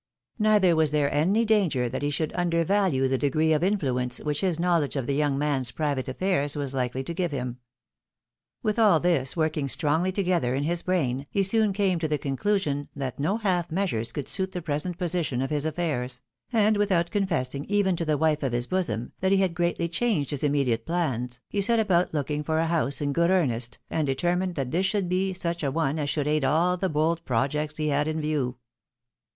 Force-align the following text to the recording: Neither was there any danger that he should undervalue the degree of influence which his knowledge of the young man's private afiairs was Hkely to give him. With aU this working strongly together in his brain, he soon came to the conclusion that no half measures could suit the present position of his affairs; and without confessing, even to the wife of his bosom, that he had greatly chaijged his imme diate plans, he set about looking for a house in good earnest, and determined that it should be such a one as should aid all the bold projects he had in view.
Neither 0.39 0.75
was 0.75 0.89
there 0.89 1.13
any 1.13 1.45
danger 1.45 1.87
that 1.87 2.01
he 2.01 2.09
should 2.09 2.33
undervalue 2.33 3.07
the 3.07 3.19
degree 3.19 3.53
of 3.53 3.63
influence 3.63 4.17
which 4.17 4.41
his 4.41 4.59
knowledge 4.59 4.95
of 4.95 5.05
the 5.05 5.13
young 5.13 5.37
man's 5.37 5.69
private 5.69 6.07
afiairs 6.07 6.57
was 6.57 6.73
Hkely 6.73 7.05
to 7.05 7.13
give 7.13 7.31
him. 7.31 7.59
With 8.63 8.79
aU 8.79 8.97
this 8.97 9.37
working 9.37 9.67
strongly 9.69 10.11
together 10.11 10.55
in 10.55 10.63
his 10.63 10.81
brain, 10.81 11.27
he 11.29 11.43
soon 11.43 11.71
came 11.71 11.99
to 11.99 12.07
the 12.07 12.17
conclusion 12.17 12.87
that 12.95 13.19
no 13.19 13.37
half 13.37 13.71
measures 13.71 14.11
could 14.11 14.27
suit 14.27 14.53
the 14.53 14.61
present 14.63 14.97
position 14.97 15.39
of 15.39 15.51
his 15.51 15.67
affairs; 15.67 16.19
and 16.51 16.77
without 16.77 17.11
confessing, 17.11 17.65
even 17.65 17.95
to 17.97 18.03
the 18.03 18.17
wife 18.17 18.41
of 18.41 18.53
his 18.53 18.65
bosom, 18.65 19.11
that 19.19 19.31
he 19.31 19.37
had 19.37 19.53
greatly 19.53 19.87
chaijged 19.87 20.31
his 20.31 20.41
imme 20.41 20.65
diate 20.65 20.83
plans, 20.83 21.41
he 21.47 21.61
set 21.61 21.77
about 21.79 22.11
looking 22.11 22.41
for 22.43 22.57
a 22.57 22.65
house 22.65 23.01
in 23.01 23.13
good 23.13 23.29
earnest, 23.29 23.77
and 23.87 24.07
determined 24.07 24.55
that 24.55 24.73
it 24.73 24.81
should 24.81 25.07
be 25.07 25.31
such 25.31 25.61
a 25.61 25.69
one 25.69 25.99
as 25.99 26.09
should 26.09 26.27
aid 26.27 26.43
all 26.43 26.75
the 26.75 26.89
bold 26.89 27.23
projects 27.23 27.77
he 27.77 27.89
had 27.89 28.07
in 28.07 28.19
view. 28.19 28.57